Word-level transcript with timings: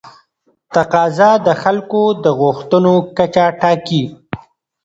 تقاضا 0.73 1.31
د 1.45 1.47
خلکو 1.63 2.01
د 2.23 2.25
غوښتنو 2.41 2.93
کچه 3.17 3.45
ټاکي. 3.61 4.01